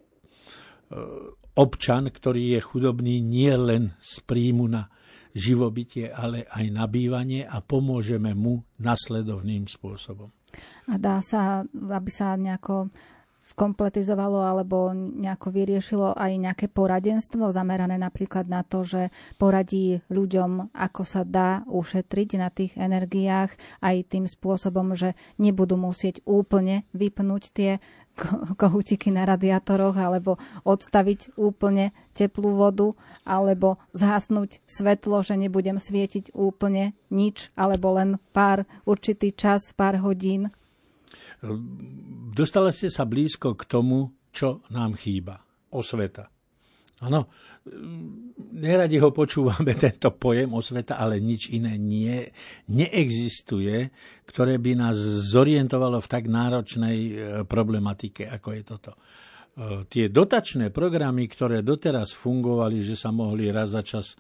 [1.55, 4.91] občan, ktorý je chudobný nie len z príjmu na
[5.33, 10.29] živobytie, ale aj na bývanie a pomôžeme mu nasledovným spôsobom.
[10.87, 12.93] A dá sa, aby sa nejako
[13.43, 21.03] skompletizovalo alebo nejako vyriešilo aj nejaké poradenstvo zamerané napríklad na to, že poradí ľuďom, ako
[21.03, 23.51] sa dá ušetriť na tých energiách
[23.83, 27.71] aj tým spôsobom, že nebudú musieť úplne vypnúť tie
[28.61, 32.93] kohútiky na radiátoroch alebo odstaviť úplne teplú vodu
[33.25, 40.53] alebo zhasnúť svetlo, že nebudem svietiť úplne nič alebo len pár určitý čas, pár hodín
[42.33, 45.43] Dostali ste sa blízko k tomu, čo nám chýba.
[45.75, 46.31] Osveta.
[47.03, 47.27] Áno,
[48.53, 52.27] neradi ho počúvame, tento pojem osveta, ale nič iné nie,
[52.69, 53.89] neexistuje,
[54.27, 54.97] ktoré by nás
[55.31, 57.11] zorientovalo v tak náročnej e,
[57.47, 58.91] problematike, ako je toto.
[58.93, 58.99] E,
[59.87, 64.17] tie dotačné programy, ktoré doteraz fungovali, že sa mohli raz za čas e,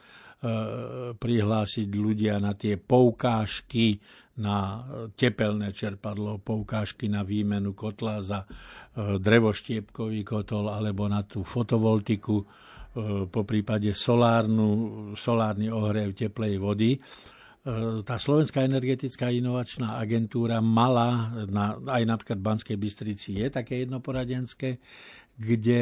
[1.15, 3.99] prihlásiť ľudia na tie poukážky
[4.33, 4.81] na
[5.13, 8.49] tepelné čerpadlo, poukážky na výmenu kotla za
[8.97, 12.41] drevoštiepkový kotol alebo na tú fotovoltiku,
[13.29, 14.69] po prípade solárnu,
[15.17, 16.91] solárny ohrev teplej vody.
[16.93, 16.99] E,
[18.05, 24.77] tá Slovenská energetická inovačná agentúra mala, na, aj napríklad v Banskej Bystrici je také jednoporadenské,
[25.33, 25.81] kde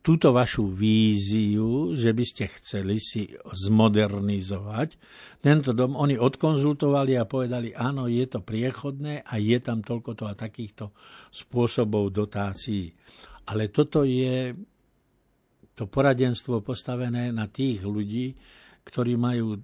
[0.00, 4.96] túto vašu víziu, že by ste chceli si zmodernizovať,
[5.44, 10.24] tento dom oni odkonzultovali a povedali, áno, je to priechodné a je tam toľko to
[10.24, 10.96] a takýchto
[11.28, 12.88] spôsobov dotácií.
[13.44, 14.56] Ale toto je
[15.72, 18.36] to poradenstvo postavené na tých ľudí,
[18.84, 19.56] ktorí majú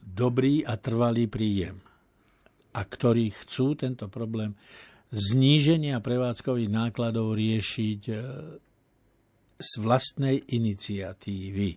[0.00, 1.80] dobrý a trvalý príjem
[2.74, 4.58] a ktorí chcú tento problém
[5.14, 8.14] zníženia prevádzkových nákladov riešiť e,
[9.54, 11.70] z vlastnej iniciatívy.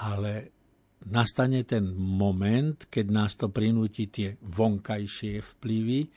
[0.00, 0.32] Ale
[1.12, 6.08] nastane ten moment, keď nás to prinúti tie vonkajšie vplyvy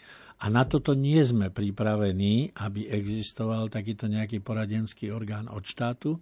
[0.42, 6.18] a na toto nie sme pripravení, aby existoval takýto nejaký poradenský orgán od štátu.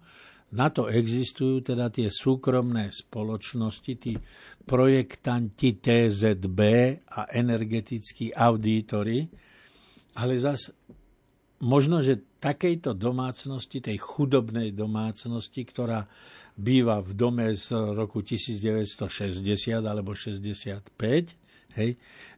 [0.49, 4.17] Na to existujú teda tie súkromné spoločnosti, tí
[4.65, 6.59] projektanti TZB
[7.13, 9.29] a energetickí audítori,
[10.17, 10.73] ale zas
[11.61, 16.07] možno, že takejto domácnosti, tej chudobnej domácnosti, ktorá
[16.59, 18.99] býva v dome z roku 1960
[19.85, 20.91] alebo 65,
[21.77, 21.91] hej,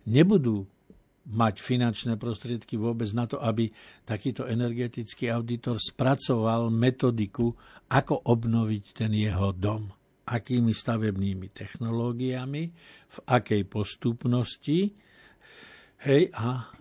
[0.05, 0.65] nebudú
[1.21, 3.69] mať finančné prostriedky vôbec na to, aby
[4.05, 7.53] takýto energetický auditor spracoval metodiku,
[7.91, 9.91] ako obnoviť ten jeho dom.
[10.31, 12.63] Akými stavebnými technológiami,
[13.11, 14.95] v akej postupnosti,
[16.07, 16.71] hej, a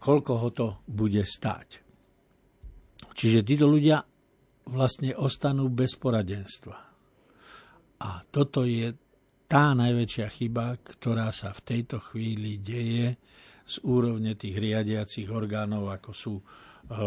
[0.00, 1.68] koľko ho to bude stáť.
[3.12, 4.00] Čiže títo ľudia
[4.72, 6.78] vlastne ostanú bez poradenstva.
[8.02, 8.96] A toto je
[9.44, 13.20] tá najväčšia chyba, ktorá sa v tejto chvíli deje
[13.68, 16.44] z úrovne tých riadiacich orgánov, ako sú e,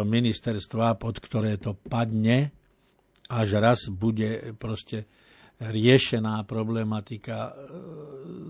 [0.06, 2.54] ministerstva, pod ktoré to padne,
[3.30, 5.10] až raz bude proste
[5.60, 7.52] riešená problematika e,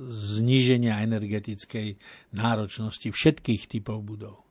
[0.10, 2.02] zníženia energetickej
[2.34, 4.42] náročnosti všetkých typov budov.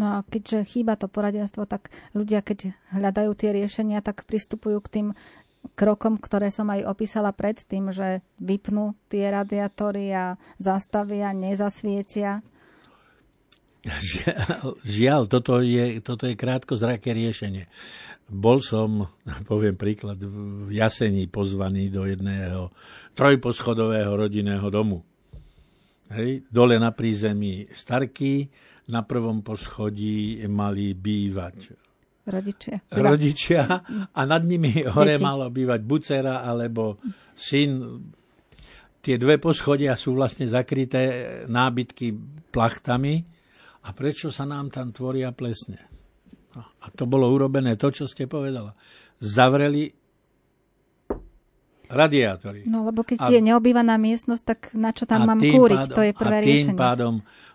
[0.00, 4.88] No a keďže chýba to poradenstvo, tak ľudia, keď hľadajú tie riešenia, tak pristupujú k
[4.90, 5.06] tým
[5.74, 12.42] krokom, ktoré som aj opísala predtým, že vypnú tie radiátory a zastavia, nezasvietia.
[13.86, 16.34] Žiaľ, žiaľ toto, je, toto je
[16.74, 17.70] zraké riešenie.
[18.28, 19.08] Bol som,
[19.50, 22.74] poviem príklad, v Jasení pozvaný do jedného
[23.14, 25.00] trojposchodového rodinného domu.
[26.08, 28.48] Hej, dole na prízemí Starky,
[28.88, 31.76] na prvom poschodí mali bývať
[32.28, 32.76] rodičia.
[32.92, 33.62] rodičia
[34.12, 35.24] a nad nimi hore Deti.
[35.24, 37.00] malo bývať bucera alebo
[37.36, 38.00] syn.
[39.04, 41.00] Tie dve poschodia sú vlastne zakryté
[41.48, 42.12] nábytky
[42.48, 43.37] plachtami
[43.88, 45.80] a prečo sa nám tam tvoria plesne?
[46.58, 48.76] A to bolo urobené to, čo ste povedala.
[49.16, 49.96] Zavreli
[51.88, 52.68] Radiátory.
[52.68, 55.88] No lebo keď a, je neobývaná miestnosť, tak na čo tam mám kúriť?
[55.88, 56.76] Pádom, to je prvé a tým riešenie.
[56.76, 57.14] pádom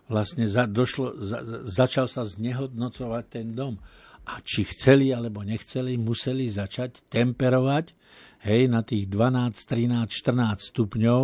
[0.10, 3.78] vlastne za, došlo, za, začal sa znehodnocovať ten dom.
[4.26, 7.94] A či chceli alebo nechceli, museli začať temperovať
[8.50, 11.22] hej, na tých 12, 13, 14 stupňov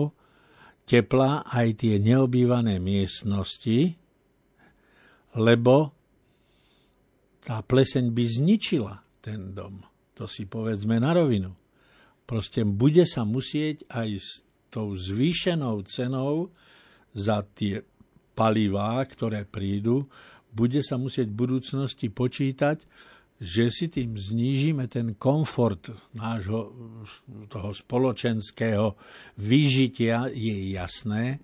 [0.86, 3.97] tepla aj tie neobývané miestnosti,
[5.36, 5.93] lebo
[7.43, 9.82] tá pleseň by zničila ten dom.
[10.17, 11.55] To si povedzme na rovinu.
[12.27, 14.30] Proste bude sa musieť aj s
[14.69, 16.53] tou zvýšenou cenou
[17.15, 17.82] za tie
[18.38, 20.05] palivá, ktoré prídu,
[20.53, 22.86] bude sa musieť v budúcnosti počítať,
[23.39, 26.75] že si tým znížime ten komfort nášho
[27.47, 28.99] toho spoločenského
[29.39, 31.39] vyžitia, je jasné,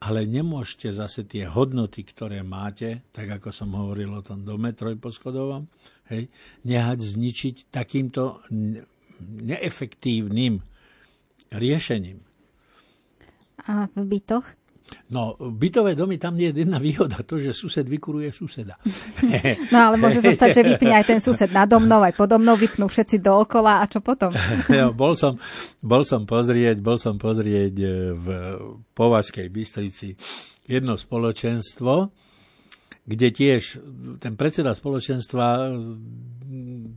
[0.00, 5.66] ale nemôžete zase tie hodnoty, ktoré máte, tak ako som hovoril o tom dome trojposchodovom,
[6.12, 6.28] hej,
[6.68, 8.44] nehať zničiť takýmto
[9.20, 10.60] neefektívnym
[11.52, 12.20] riešením.
[13.66, 14.46] A v bytoch?
[15.06, 18.78] No, bytové domy, tam je jedna výhoda, to, že sused vykuruje suseda.
[19.74, 22.86] No ale môže zostať, že vypne aj ten sused nado mnou, aj podo mnou, vypnú
[22.86, 24.30] všetci dookola a čo potom?
[24.70, 25.38] No, bol, som,
[25.82, 28.26] bol som pozrieť, bol som pozrieť e, v
[28.94, 30.14] Považskej Bystrici
[30.66, 32.10] jedno spoločenstvo,
[33.06, 33.62] kde tiež
[34.18, 35.70] ten predseda spoločenstva,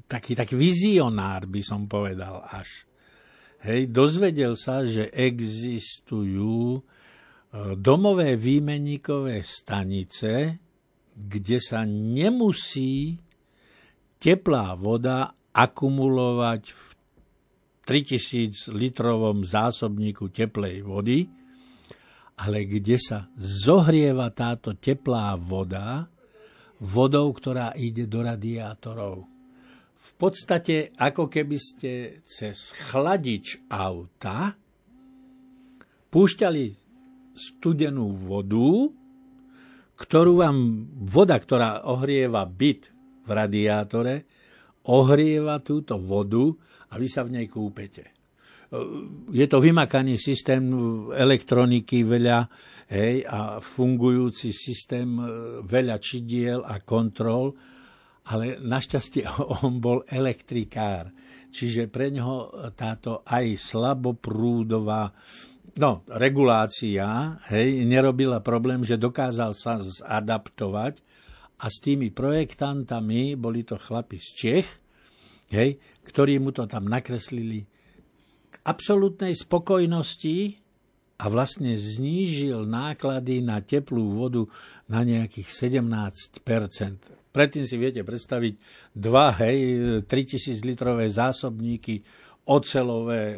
[0.10, 2.90] taký, taký vizionár by som povedal až,
[3.62, 6.82] hej, dozvedel sa, že existujú
[7.78, 10.62] domové výmenníkové stanice,
[11.18, 13.18] kde sa nemusí
[14.22, 16.84] teplá voda akumulovať v
[17.90, 21.26] 3000 litrovom zásobníku teplej vody,
[22.40, 26.06] ale kde sa zohrieva táto teplá voda
[26.80, 29.26] vodou, ktorá ide do radiátorov.
[30.00, 31.92] V podstate, ako keby ste
[32.24, 34.56] cez chladič auta
[36.08, 36.89] púšťali
[37.40, 38.92] studenú vodu,
[39.96, 40.58] ktorú vám
[41.08, 42.92] voda, ktorá ohrieva byt
[43.24, 44.16] v radiátore,
[44.92, 46.52] ohrieva túto vodu
[46.92, 48.20] a vy sa v nej kúpete.
[49.34, 50.62] Je to vymakaný systém
[51.10, 52.46] elektroniky veľa
[52.94, 55.26] hej, a fungujúci systém e,
[55.66, 57.58] veľa čidiel a kontrol,
[58.30, 59.26] ale našťastie
[59.66, 61.10] on bol elektrikár.
[61.50, 65.10] Čiže pre neho táto aj slaboprúdová
[65.78, 71.04] no, regulácia hej, nerobila problém, že dokázal sa zadaptovať
[71.60, 74.68] a s tými projektantami, boli to chlapi z Čech,
[75.54, 77.68] hej, ktorí mu to tam nakreslili
[78.50, 80.58] k absolútnej spokojnosti
[81.20, 84.48] a vlastne znížil náklady na teplú vodu
[84.88, 88.54] na nejakých 17% Predtým si viete predstaviť
[88.98, 89.58] dva, hej,
[90.10, 92.02] 3000 litrové zásobníky
[92.50, 93.38] ocelové,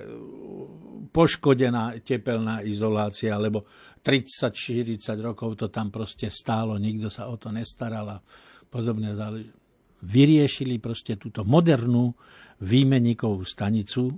[1.11, 3.67] poškodená tepelná izolácia, lebo
[3.99, 8.17] 30-40 rokov to tam proste stálo, nikto sa o to nestaral a
[8.71, 9.13] podobne.
[10.01, 12.15] Vyriešili proste túto modernú
[12.63, 14.09] výmenníkovú stanicu,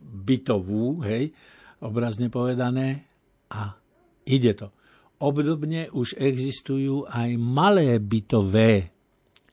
[0.00, 1.30] bytovú, hej,
[1.84, 3.06] obrazne povedané,
[3.52, 3.76] a
[4.26, 4.72] ide to.
[5.22, 8.90] Obdobne už existujú aj malé bytové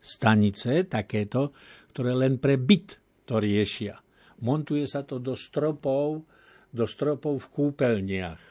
[0.01, 1.53] stanice, takéto,
[1.93, 2.97] ktoré len pre byt
[3.29, 4.01] to riešia
[4.41, 6.25] montuje sa to do stropov,
[6.71, 8.41] do stropov v kúpeľniach.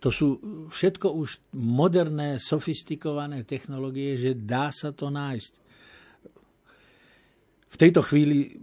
[0.00, 0.28] To sú
[0.72, 5.52] všetko už moderné, sofistikované technológie, že dá sa to nájsť.
[7.72, 8.56] V tejto chvíli,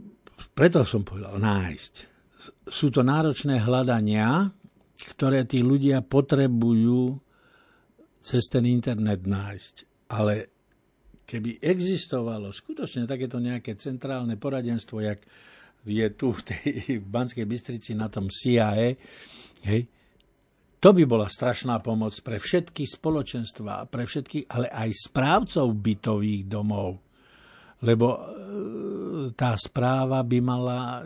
[0.58, 1.94] preto som povedal nájsť,
[2.70, 4.50] sú to náročné hľadania,
[5.14, 7.20] ktoré tí ľudia potrebujú
[8.20, 9.76] cez ten internet nájsť.
[10.10, 10.34] Ale
[11.30, 15.22] keby existovalo skutočne takéto nejaké centrálne poradenstvo, jak
[15.86, 16.66] je tu v tej
[17.14, 18.96] Banskej Bystrici na tom CIA,
[19.64, 19.82] hej,
[20.80, 27.04] to by bola strašná pomoc pre všetky spoločenstva, pre všetky, ale aj správcov bytových domov.
[27.84, 28.20] Lebo e,
[29.36, 31.04] tá správa by mala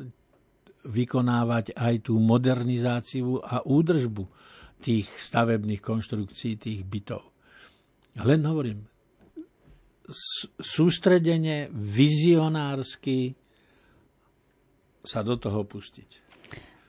[0.86, 4.30] vykonávať aj tú modernizáciu a údržbu
[4.78, 7.26] tých stavebných konštrukcií, tých bytov.
[8.22, 8.86] Len hovorím,
[10.62, 13.34] sústredenie vizionársky
[15.04, 16.24] sa do toho pustiť.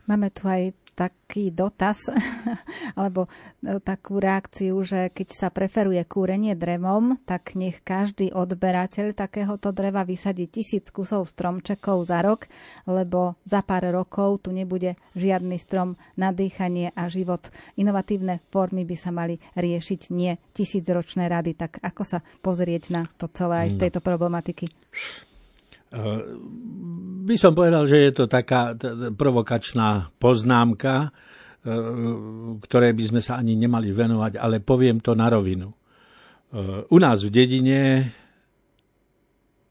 [0.07, 2.07] Máme tu aj taký dotaz,
[2.99, 9.75] alebo e, takú reakciu, že keď sa preferuje kúrenie drevom, tak nech každý odberateľ takéhoto
[9.75, 12.47] dreva vysadí tisíc kusov stromčekov za rok,
[12.87, 17.51] lebo za pár rokov tu nebude žiadny strom na dýchanie a život.
[17.75, 21.59] Inovatívne formy by sa mali riešiť, nie tisícročné rady.
[21.59, 23.83] Tak ako sa pozrieť na to celé aj z no.
[23.83, 24.71] tejto problematiky?
[27.25, 28.77] By som povedal, že je to taká
[29.15, 31.15] provokačná poznámka,
[32.61, 35.73] ktoré by sme sa ani nemali venovať, ale poviem to na rovinu.
[36.93, 37.81] U nás v dedine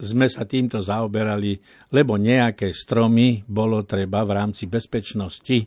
[0.01, 1.55] sme sa týmto zaoberali,
[1.93, 5.63] lebo nejaké stromy bolo treba v rámci bezpečnosti,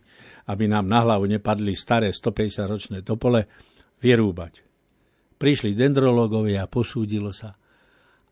[0.50, 3.48] aby nám na hlavu nepadli staré 150-ročné topole,
[4.02, 4.60] vyrúbať.
[5.40, 7.54] Prišli dendrológovia a posúdilo sa–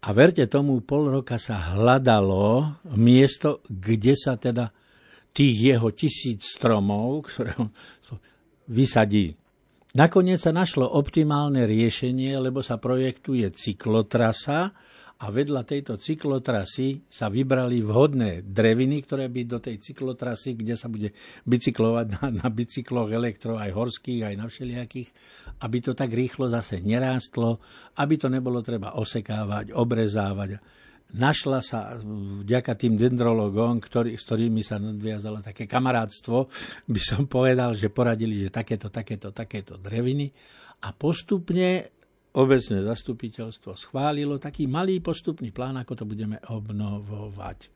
[0.05, 4.69] a verte tomu, pol roka sa hľadalo miesto, kde sa teda
[5.33, 7.57] tých jeho tisíc stromov, ktoré
[8.69, 9.33] vysadí.
[9.95, 14.75] Nakoniec sa našlo optimálne riešenie, lebo sa projektuje cyklotrasa,
[15.15, 20.91] a vedľa tejto cyklotrasy sa vybrali vhodné dreviny, ktoré by do tej cyklotrasy, kde sa
[20.91, 21.15] bude
[21.47, 25.09] bicyklovať na, na bicykloch elektro, aj horských, aj na všelijakých,
[25.63, 27.63] aby to tak rýchlo zase nerástlo,
[27.95, 30.59] aby to nebolo treba osekávať, obrezávať.
[31.15, 31.95] Našla sa
[32.43, 36.51] vďaka tým dendrologom, ktorý, s ktorými sa nadviazalo také kamarátstvo,
[36.91, 40.35] by som povedal, že poradili, že takéto, takéto, takéto dreviny
[40.83, 41.95] a postupne
[42.35, 47.71] obecné zastupiteľstvo schválilo taký malý postupný plán, ako to budeme obnovovať.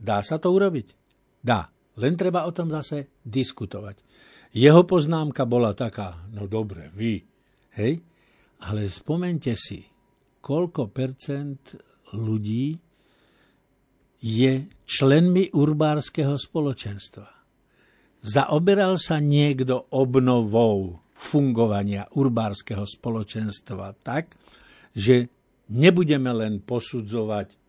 [0.00, 0.88] Dá sa to urobiť?
[1.40, 1.68] Dá.
[2.00, 4.00] Len treba o tom zase diskutovať.
[4.56, 7.20] Jeho poznámka bola taká, no dobre, vy,
[7.76, 7.92] hej?
[8.64, 9.84] Ale spomente si,
[10.40, 11.76] koľko percent
[12.16, 12.76] ľudí
[14.20, 14.52] je
[14.84, 17.28] členmi urbárskeho spoločenstva.
[18.20, 24.40] Zaoberal sa niekto obnovou fungovania urbárskeho spoločenstva tak,
[24.96, 25.28] že
[25.68, 27.60] nebudeme len posudzovať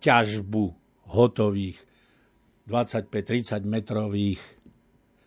[0.00, 0.64] ťažbu
[1.12, 1.76] hotových
[2.64, 4.40] 25-30 metrových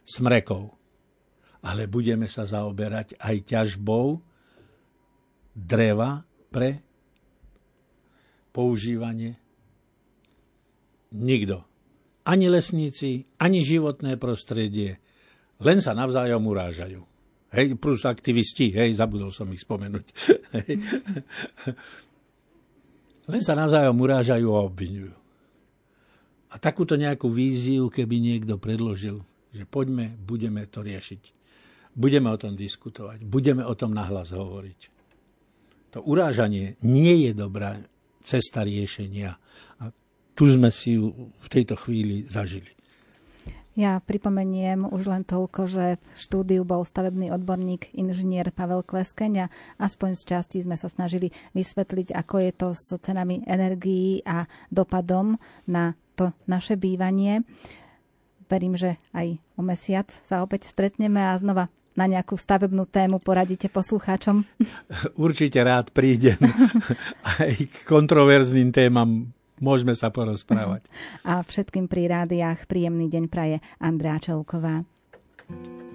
[0.01, 0.74] smrekov,
[1.61, 4.17] ale budeme sa zaoberať aj ťažbou
[5.53, 6.82] dreva pre
[8.49, 9.38] používanie.
[11.13, 11.63] Nikto.
[12.28, 15.01] Ani lesníci, ani životné prostredie.
[15.63, 17.09] Len sa navzájom urážajú.
[17.50, 20.06] Hej, plus aktivisti, hej, zabudol som ich spomenúť.
[23.34, 25.14] Len sa navzájom urážajú a obvinujú.
[26.50, 29.22] A takúto nejakú víziu, keby niekto predložil,
[29.54, 31.38] že poďme, budeme to riešiť.
[31.93, 34.80] Budeme o tom diskutovať, budeme o tom nahlas hovoriť.
[35.97, 37.82] To urážanie nie je dobrá
[38.22, 39.41] cesta riešenia.
[39.82, 39.89] A
[40.38, 42.78] tu sme si ju v tejto chvíli zažili.
[43.80, 49.51] Ja pripomeniem už len toľko, že v štúdiu bol stavebný odborník inžinier Pavel Kleskeň a
[49.80, 55.39] aspoň z časti sme sa snažili vysvetliť, ako je to s cenami energií a dopadom
[55.63, 57.47] na to naše bývanie.
[58.51, 63.71] Verím, že aj o mesiac sa opäť stretneme a znova na nejakú stavebnú tému poradíte
[63.71, 64.43] poslucháčom?
[65.15, 66.36] Určite rád prídem
[67.39, 70.88] aj k kontroverzným témam môžeme sa porozprávať.
[71.30, 74.84] A všetkým pri rádiách príjemný deň praje Andrá Čelková.
[75.49, 75.89] oče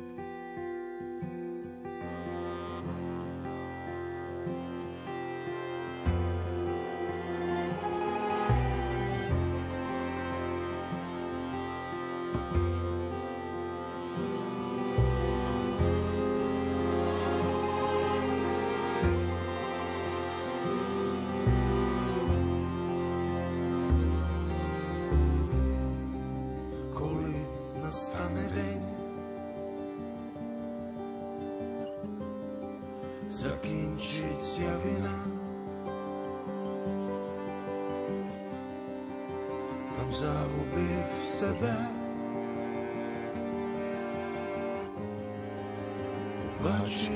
[46.65, 47.11] Bate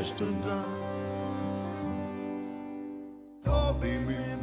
[0.00, 0.64] as tu não.
[3.68, 4.33] Obi-me.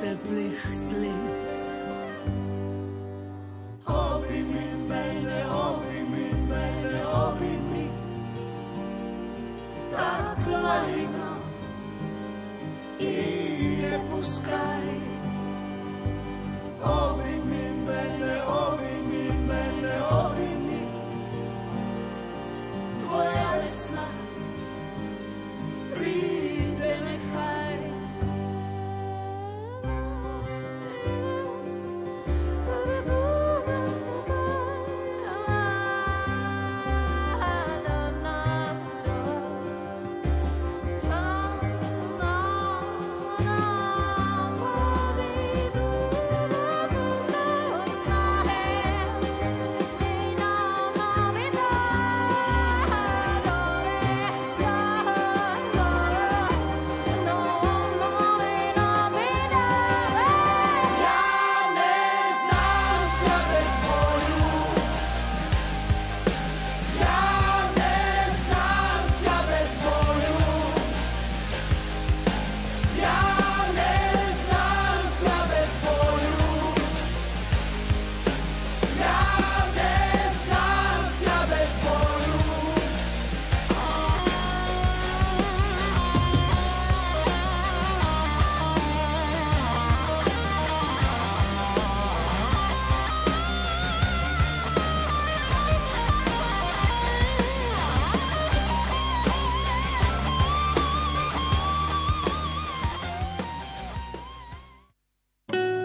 [0.00, 0.49] the blue.